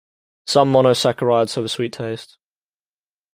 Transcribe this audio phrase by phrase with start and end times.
[0.47, 2.39] Some monosaccharides have a sweet taste.